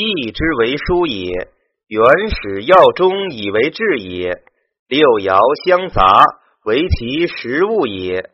[0.00, 1.48] 义之为书也。
[1.88, 4.42] 原始要中以为治也。
[4.88, 6.24] 六爻相杂，
[6.64, 8.30] 为其实物也。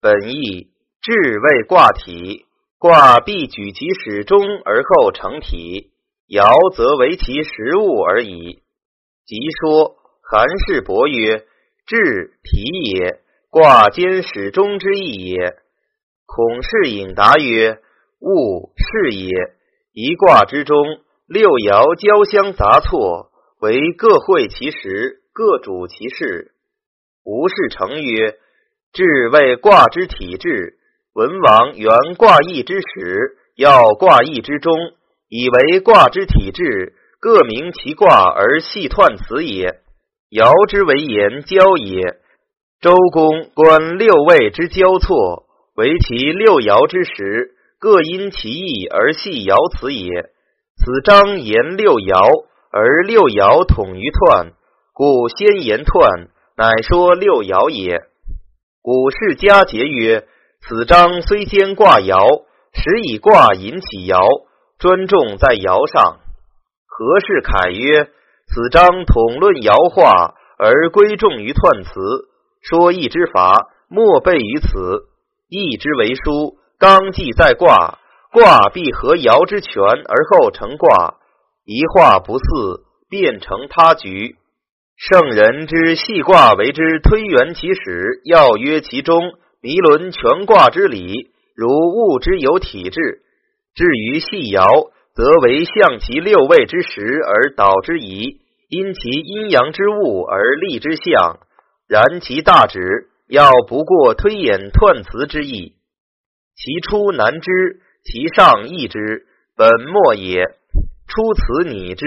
[0.00, 0.68] 本义
[1.00, 2.46] 治为卦体，
[2.78, 5.92] 卦必举其始终而后成体，
[6.28, 8.62] 爻则为其实物而已。
[9.24, 11.44] 即说韩氏伯曰
[11.86, 15.56] ：“治体也，卦兼始终之意也。”
[16.26, 17.80] 孔氏引答曰
[18.20, 19.28] ：“物是也。
[19.92, 20.76] 一卦之中，
[21.26, 23.30] 六爻交相杂错，
[23.60, 26.52] 为各会其时，各主其事。”
[27.24, 28.36] 吴氏成曰
[28.92, 30.78] ：“至为卦之体制。
[31.14, 34.72] 文王原卦义之始，要卦义之中，
[35.28, 39.80] 以为卦之体制，各明其卦而细彖辞也。
[40.30, 42.18] 爻之为言交也。
[42.80, 50.30] 周公观六位之交错。”为其六爻之时，各因其意而系爻辞也。
[50.76, 54.52] 此章言六爻，而六爻统于彖，
[54.94, 58.04] 故先言彖，乃说六爻也。
[58.82, 60.28] 古世家节曰：
[60.60, 64.46] 此章虽兼卦爻，实以卦引起爻，
[64.78, 66.20] 专重在爻上。
[66.86, 68.10] 何氏凯曰：
[68.46, 72.28] 此章统论爻化，而归重于彖辞，
[72.62, 75.08] 说义之法，莫备于此。
[75.48, 78.00] 义之为书，刚纪在卦，
[78.32, 81.14] 卦必合爻之权而后成卦。
[81.64, 84.34] 一化不似，变成他局。
[84.96, 89.22] 圣人之细卦为之推圆其始，要约其中，
[89.60, 93.20] 迷伦全卦之理，如物之有体质。
[93.76, 101.38] 至于细爻，则为象其六位之时而导之宜，因其阴阳之物而立之象。
[101.86, 103.06] 然其大旨。
[103.28, 105.74] 要不过推演断辞之意，
[106.54, 110.44] 其出难知，其上易之，本末也。
[111.08, 112.06] 出此拟之，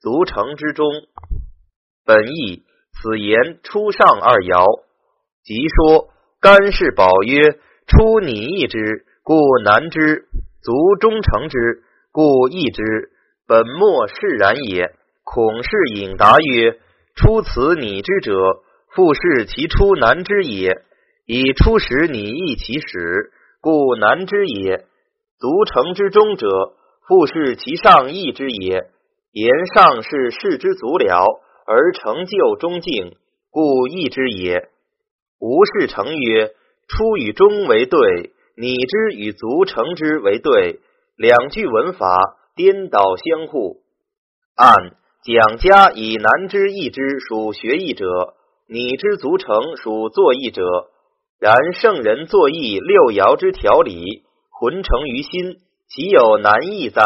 [0.00, 0.86] 足成之中。
[2.04, 4.82] 本意此言出上二爻，
[5.42, 6.10] 即说
[6.40, 10.26] 干氏宝曰：出拟易之，故难之；
[10.62, 13.10] 足中成之，故易之。
[13.46, 14.94] 本末是然也。
[15.24, 16.78] 孔氏引答曰：
[17.14, 18.32] 出此拟之者。
[18.94, 20.70] 复是其出难之也，
[21.26, 23.32] 以出时拟易其始，
[23.64, 24.84] 故难之也。
[25.38, 26.46] 足成之中者，
[27.08, 28.90] 复是其上易之也。
[29.32, 31.24] 言上是事之足了，
[31.66, 33.16] 而成就中境，
[33.50, 34.68] 故易之也。
[35.40, 36.48] 无事成曰：
[36.88, 40.80] 出与中为对，拟之与足成之为对，
[41.16, 42.18] 两句文法
[42.54, 43.78] 颠倒相互。
[44.56, 44.74] 按
[45.24, 48.04] 蒋家以难之易之属学义者。
[48.68, 50.62] 你之足成属作义者，
[51.38, 55.58] 然圣人作义六爻之条理，浑成于心，
[55.88, 57.02] 岂有难易哉？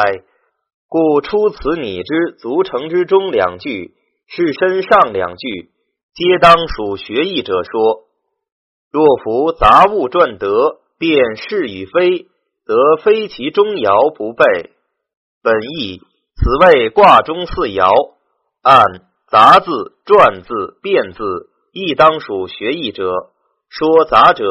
[0.88, 3.94] 故出此拟之足成之中两句，
[4.26, 5.70] 是身上两句，
[6.14, 8.04] 皆当属学义者说。
[8.90, 12.26] 若夫杂物传德，便是与非，
[12.64, 14.44] 则非其中爻不备。
[15.42, 16.00] 本意
[16.36, 18.14] 此谓卦中四爻，
[18.62, 19.08] 按。
[19.30, 19.68] 杂字、
[20.06, 23.12] 篆字、变字，亦当属学义者。
[23.68, 24.44] 说杂者，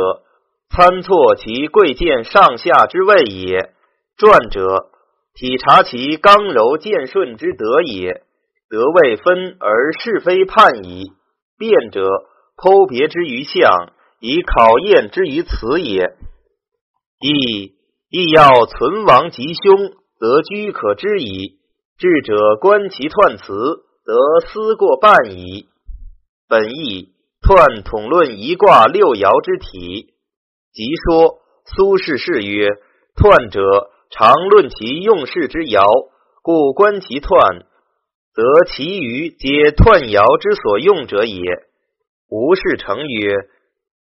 [0.69, 3.71] 参错其贵贱上下之谓也；
[4.17, 4.89] 篆者，
[5.33, 8.23] 体察其刚柔健顺之德也。
[8.69, 11.13] 德未分而是非判矣。
[11.57, 12.01] 变者，
[12.57, 16.15] 剖别之于象，以考验之于此也。
[17.19, 17.75] 亦
[18.09, 21.59] 亦要存亡吉凶，则居可知矣。
[21.97, 23.83] 智者观其彖辞。
[24.07, 24.15] 则
[24.47, 25.67] 思过半矣。
[26.47, 27.09] 本意
[27.47, 30.11] 彖统论一卦六爻之体，
[30.73, 32.67] 即说苏轼是曰：
[33.15, 36.11] 彖者，常论其用事之爻，
[36.43, 37.63] 故观其彖，
[38.35, 41.39] 则其余皆彖爻之所用者也。
[42.27, 43.31] 吴氏成曰：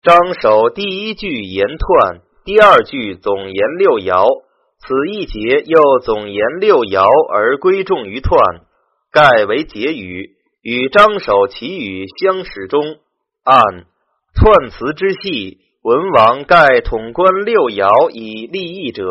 [0.02, 4.42] 张守第一句言彖，第二句总言六爻，
[4.80, 8.66] 此一节又总言六爻而归重于彖。
[9.12, 12.98] 盖为结语，与张守其语相始终。
[13.48, 13.86] 按
[14.34, 19.06] 彖辞之系，文王盖统观六爻以立义者，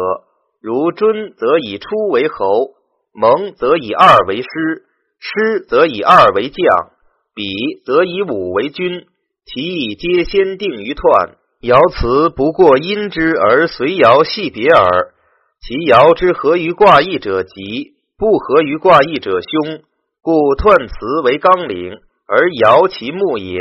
[0.61, 2.75] 如尊则以出为侯，
[3.15, 4.85] 蒙则以二为师，
[5.17, 6.91] 师则以二为将，
[7.33, 9.07] 比则以五为君。
[9.43, 11.33] 其意皆先定于彖。
[11.61, 15.15] 爻辞不过因之而随爻系别耳。
[15.59, 19.81] 其爻之合于卦义者吉，不合于卦义者凶。
[20.21, 21.97] 故彖辞为纲领，
[22.27, 23.57] 而爻其木也；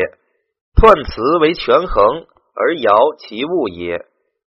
[0.76, 4.04] 彖辞为权衡，而爻其物也。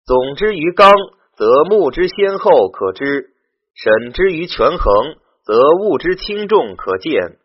[0.06, 0.90] 总之于刚，
[1.36, 3.28] 则木之先后可知；
[3.74, 7.36] 审之于权衡，则物之轻重可见。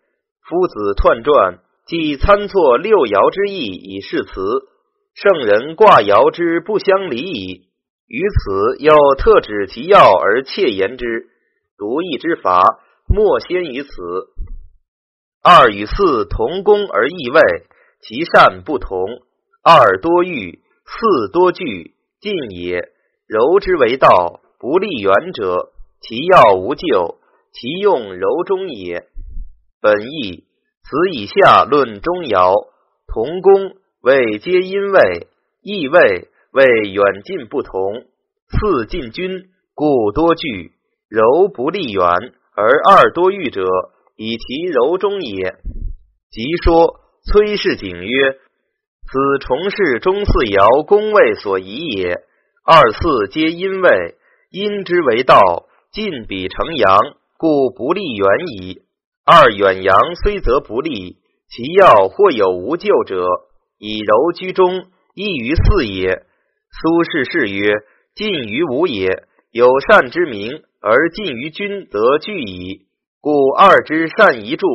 [0.47, 4.31] 夫子彖传，即参错六爻之意以示辞。
[5.13, 7.67] 圣人卦爻之不相离矣。
[8.07, 11.27] 于此又特指其要而切言之，
[11.77, 12.63] 独异之法，
[13.07, 13.89] 莫先于此。
[15.43, 17.41] 二与四同工而异位，
[18.01, 18.97] 其善不同。
[19.61, 22.89] 二多欲，四多惧，进也。
[23.27, 27.19] 柔之为道，不利远者，其要无咎，
[27.51, 29.05] 其用柔中也。
[29.81, 30.45] 本义，
[30.83, 32.67] 此以下论中爻，
[33.07, 35.27] 同工谓皆因位，
[35.61, 38.05] 异位为远近不同。
[38.49, 40.71] 四进君，故多惧；
[41.07, 42.03] 柔不利远，
[42.55, 43.61] 而二多欲者，
[44.15, 45.55] 以其柔中也。
[46.31, 46.99] 即说
[47.31, 48.31] 崔氏景曰
[49.05, 52.23] ：“此重氏中四爻宫位所宜也。
[52.65, 54.15] 二四皆阴位，
[54.49, 55.39] 阴之为道，
[55.91, 56.97] 进彼成阳，
[57.37, 58.81] 故不利远矣。
[59.25, 61.17] 二远阳虽则不利，
[61.47, 63.23] 其要或有无咎者，
[63.77, 66.25] 以柔居中，易于四也。”
[66.81, 67.73] 苏轼是曰。
[68.15, 72.87] 近于吾也，有善之名而近于君，则惧矣。
[73.21, 74.67] 故二之善宜助，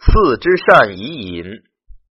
[0.00, 1.44] 四之善宜隐。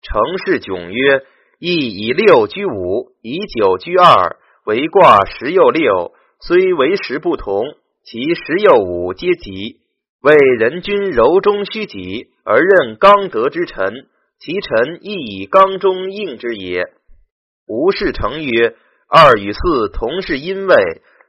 [0.02, 1.24] 成事迥曰：
[1.60, 7.66] 亦以六居五，以九居二，为卦十又六，虽为时不同，
[8.04, 9.78] 其十又五皆吉。
[10.22, 14.08] 为人君柔中虚己，而任刚德之臣，
[14.40, 16.86] 其臣亦以刚中应之也。
[17.68, 18.76] 吴氏成曰。
[19.12, 20.76] 二与四同是阴位，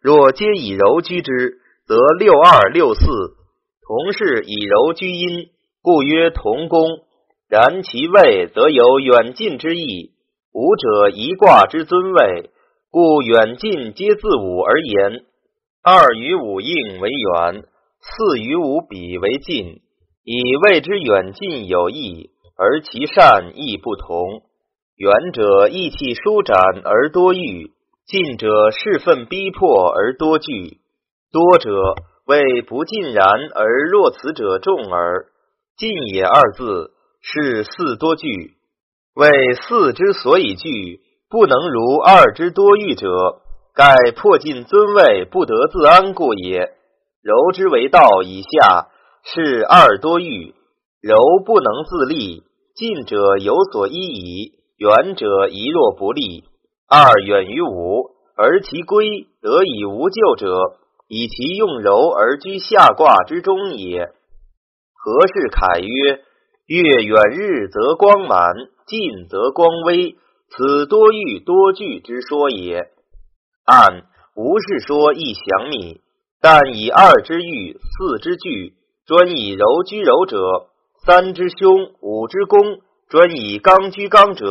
[0.02, 5.48] 若皆以柔居之，则六二六四同是以柔居阴，
[5.80, 6.98] 故曰同宫。
[7.50, 10.12] 然其位则有远近之意。
[10.52, 12.50] 五者一卦之尊位，
[12.92, 15.24] 故远近皆自五而言。
[15.82, 17.64] 二与五应为远，
[17.98, 19.80] 四与五比为近，
[20.22, 24.42] 以谓之远近有异，而其善亦不同。
[24.94, 27.72] 远者意气舒展而多欲，
[28.06, 30.78] 近者事愤逼迫而多惧。
[31.32, 35.26] 多者谓不尽然而若此者众耳。
[35.76, 38.54] 近也二字是四多惧，
[39.14, 43.42] 谓四之所以惧，不能如二之多欲者，
[43.74, 46.72] 盖破尽尊位不得自安故也。
[47.22, 48.88] 柔之为道以下
[49.22, 50.54] 是二多欲，
[51.02, 52.42] 柔不能自立，
[52.74, 54.54] 近者有所依矣。
[54.78, 56.44] 远者宜若不利，
[56.88, 64.08] 二远于五，而其归得以无咎者，以其用柔而居下卦之中也。
[64.94, 66.24] 何氏凯曰：
[66.70, 68.54] 月远日则光满，
[68.86, 70.14] 近则光微，
[70.50, 72.92] 此多欲多惧之说也。
[73.64, 74.04] 按
[74.36, 76.00] 无是说亦详密，
[76.40, 78.74] 但以二之欲，四之惧，
[79.04, 80.38] 专以柔居柔者；
[81.04, 82.78] 三之凶，五之攻。
[83.08, 84.46] 专以刚居刚者，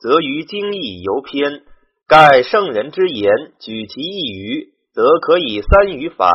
[0.00, 1.64] 则于精义犹偏。
[2.06, 3.30] 盖圣人之言，
[3.60, 6.30] 举其一隅，则可以三隅反。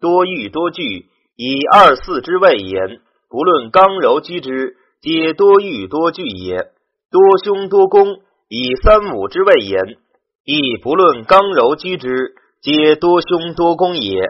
[0.00, 1.06] 多欲多惧，
[1.36, 3.00] 以二四之谓言，
[3.34, 6.68] 不论刚柔居之，皆多欲多惧也。
[7.10, 9.96] 多凶多攻，以三五之谓言，
[10.44, 14.20] 亦不论刚柔居之，皆多凶多攻也。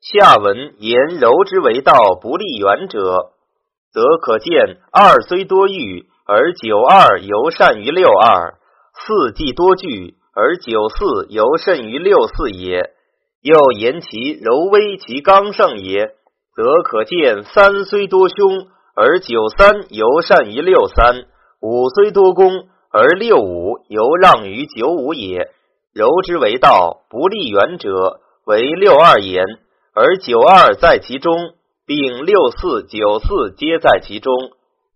[0.00, 3.32] 下文言柔之为道不利远者，
[3.92, 6.06] 则可见二虽多欲。
[6.24, 8.54] 而九二尤善于六二，
[8.94, 12.80] 四既多惧，而九四尤甚于六四也。
[13.42, 16.14] 又言其柔微，其刚盛也，
[16.54, 21.24] 则可见三虽多凶，而九三尤善于六三；
[21.60, 22.50] 五虽多功，
[22.90, 25.50] 而六五尤让于九五也。
[25.92, 29.44] 柔之为道，不利远者，为六二言，
[29.94, 31.32] 而九二在其中，
[31.86, 34.34] 并六四、九四皆在其中，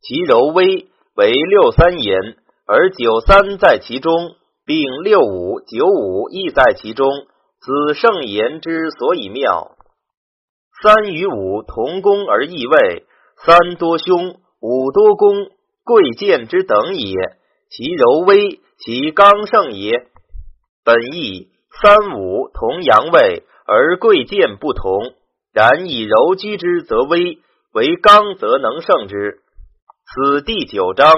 [0.00, 0.88] 其柔微。
[1.16, 4.12] 为六三言，而九三在其中，
[4.64, 7.08] 并六五、九五亦在其中。
[7.60, 9.72] 此圣言之所以妙。
[10.80, 13.04] 三与五同宫而异位，
[13.44, 15.50] 三多凶，五多功，
[15.84, 17.14] 贵贱之等也。
[17.68, 20.06] 其柔微，其刚盛也。
[20.84, 21.48] 本义
[21.82, 25.14] 三五同阳位，而贵贱不同。
[25.52, 27.40] 然以柔居之，则微；
[27.72, 29.40] 为刚，则能胜之。
[30.06, 31.12] 此第九章，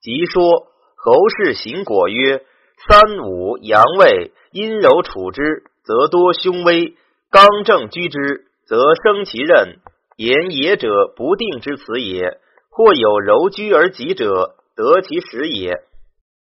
[0.00, 2.42] 即说侯氏行果曰：
[2.88, 6.94] 三五阳位，阴柔处之，则多凶威；
[7.30, 9.78] 刚正居之，则生其任。
[10.16, 12.38] 言也者，不定之辞也。
[12.70, 15.80] 或有柔居而吉者，得其时也。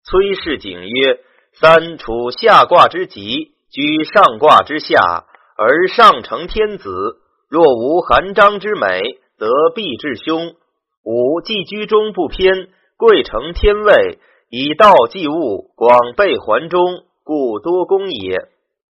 [0.04, 1.20] 崔氏景曰：
[1.54, 5.26] 三处下卦之吉，居上卦之下，
[5.58, 6.90] 而上承天子，
[7.50, 10.54] 若无含章之美，则必至凶。
[11.04, 18.48] 五既居中不偏，贵承天位，以道济物，广备环中，故多功也。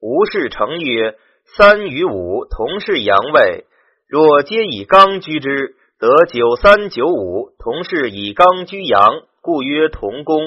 [0.01, 3.67] 吴氏成曰：三与五同是阳位，
[4.09, 10.41] 若皆以刚居之，则九三九五同是以刚居阳，故曰同宫。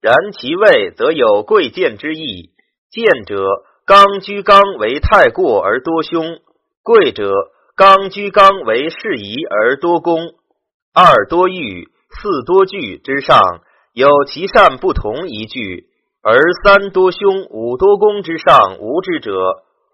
[0.00, 2.50] 然其位则有贵贱之意。
[2.90, 3.44] 贱者，
[3.84, 6.38] 刚居刚为太过而多凶；
[6.82, 7.30] 贵者，
[7.76, 10.18] 刚居刚为适宜而多功。
[10.94, 13.40] 二多欲，四多惧之上，
[13.92, 15.84] 有其善不同一句；
[16.22, 19.32] 而三多凶，五多功之上无之者。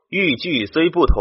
[0.09, 1.17] 欲惧虽不同，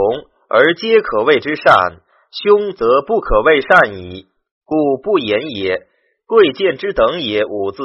[0.50, 4.28] 而皆可谓之善；凶则不可谓善矣，
[4.66, 5.88] 故不言也。
[6.26, 7.84] 贵贱之等也，五字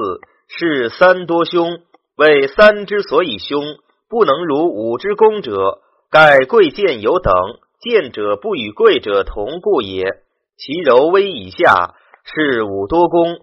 [0.49, 1.81] 是三多凶，
[2.17, 3.63] 为三之所以凶。
[4.09, 7.35] 不能如五之功者，盖贵贱有等，
[7.81, 10.05] 贱者不与贵者同故也。
[10.57, 13.37] 其柔微以下，是五多功。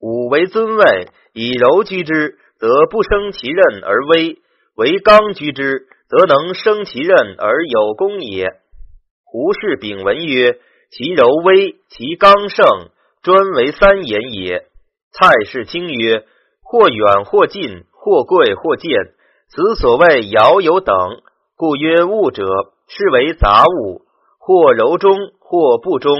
[0.00, 4.38] 五为尊位，以柔居之，则不生其任而威；
[4.74, 8.46] 为刚居之，则能生其任而有功也。
[9.24, 10.58] 胡适丙文曰
[10.90, 12.66] ：“其柔微，其刚盛，
[13.22, 14.66] 专为三言也。”
[15.12, 16.24] 蔡氏清曰
[16.62, 18.90] ：“或远或近，或贵或贱。”
[19.48, 20.94] 此所谓爻有等，
[21.56, 22.44] 故曰物者，
[22.88, 24.02] 是为杂物，
[24.38, 26.12] 或柔中，或不中，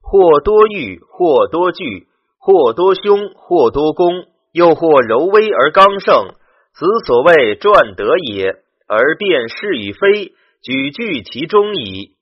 [0.00, 6.34] 或多欲，或多惧，或多凶，或多功，又或柔微而刚盛。
[6.72, 8.56] 此所谓传德也，
[8.92, 10.32] 而辨是与非，
[10.64, 12.16] 举据其中矣。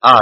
[0.00, 0.18] 按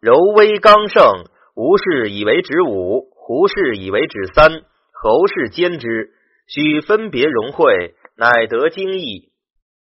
[0.00, 1.24] 柔微刚盛，
[1.56, 4.62] 吴氏以为指五，胡氏以为指三，
[4.92, 6.10] 侯氏兼之，
[6.46, 7.96] 须分别融会。
[8.16, 9.32] 乃得经义。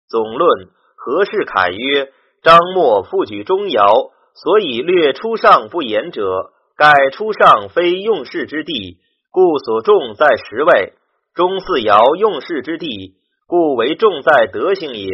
[0.10, 2.12] 总论何氏凯曰：
[2.42, 8.98] 张默复举中爻，所以略出上不言者，盖出上非用事之地，
[9.30, 10.94] 故所重在十位；
[11.36, 13.14] 中四爻用事之地，
[13.48, 15.10] 故为重在德行也。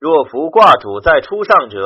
[0.00, 1.80] 若夫卦主在初上者，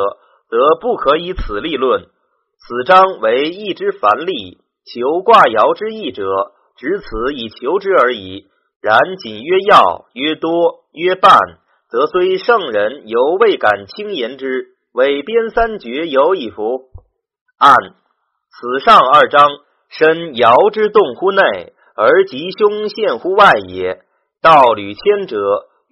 [0.49, 2.03] 则不可以此立论。
[2.03, 6.25] 此章为一之凡例，求卦爻之意者，
[6.77, 8.47] 只此以求之而已。
[8.81, 11.39] 然仅曰要，曰多，曰半，
[11.91, 14.69] 则虽圣人犹未敢轻言之。
[14.93, 16.91] 伪编三绝有矣夫。
[17.59, 17.75] 按
[18.51, 19.49] 此上二章，
[19.89, 24.03] 身爻之动乎内，而吉凶现乎外也。
[24.43, 25.39] 道履谦者，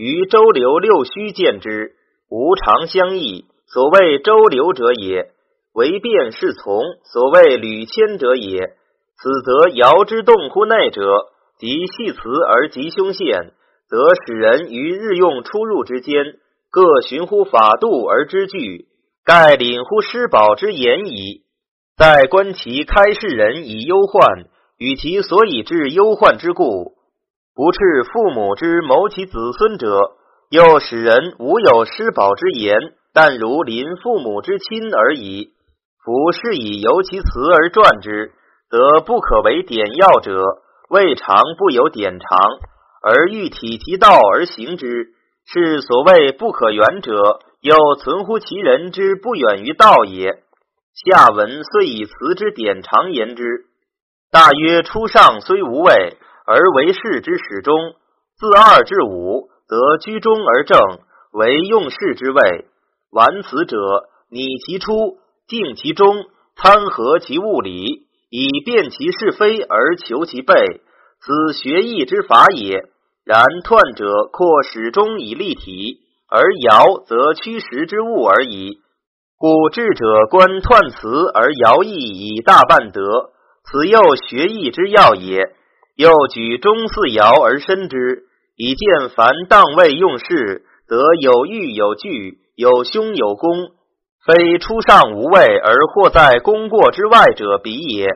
[0.00, 1.92] 于周流六虚见之，
[2.30, 3.44] 无常相异。
[3.66, 5.32] 所谓周流者也，
[5.74, 6.80] 为变是从。
[7.04, 8.60] 所谓履谦者也，
[9.18, 11.02] 此则爻之动乎内者。
[11.58, 13.52] 即系辞而吉凶现，
[13.90, 16.38] 则使人于日用出入之间，
[16.70, 18.86] 各循乎法度而知据，
[19.22, 21.42] 盖领乎师宝之言矣。
[21.98, 24.46] 再观其开示人以忧患，
[24.78, 26.94] 与其所以致忧患之故，
[27.54, 27.78] 不斥
[28.12, 29.98] 父母之谋其子孙者，
[30.50, 32.76] 又使人无有施宝之言，
[33.12, 35.50] 但如临父母之亲而已。
[36.04, 38.32] 夫是以由其辞而传之，
[38.70, 40.42] 则不可为典要者。
[40.88, 42.28] 未尝不有典常，
[43.02, 45.10] 而欲体其道而行之，
[45.46, 50.42] 是所谓不可远者，又存乎其人之不远于道也。
[50.92, 53.66] 下文虽以辞之典常言之，
[54.32, 56.16] 大约初上虽无位，
[56.46, 57.94] 而为士之始终。
[58.38, 60.78] 自二至五，则居中而正，
[61.32, 62.66] 为用事之位。
[63.10, 63.76] 玩此者，
[64.30, 66.24] 拟其出，定其中，
[66.56, 68.06] 参合其物理。
[68.30, 70.80] 以辨其是非而求其备，
[71.20, 72.88] 此学义之法也。
[73.24, 75.98] 然彖者扩始终以立体，
[76.30, 78.78] 而爻则趋实之物而已。
[79.36, 83.02] 故智者观彖辞而爻意以大半得，
[83.64, 85.54] 此又学义之要也。
[85.96, 88.24] 又举中四爻而深之，
[88.56, 93.70] 以见凡当位用事，则有欲有据，有凶有功。
[94.26, 98.06] 非出上无位而或在功过之外者比也。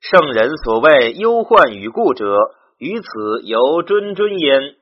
[0.00, 2.34] 圣人所谓忧患与故者，
[2.78, 4.74] 于此犹谆谆焉。